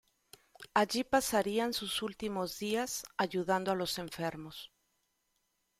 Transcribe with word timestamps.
Allí 0.73 1.03
pasarían 1.03 1.73
sus 1.73 2.01
últimos 2.01 2.57
días, 2.57 3.03
ayudando 3.17 3.71
a 3.71 3.75
los 3.75 3.99
enfermos. 3.99 4.71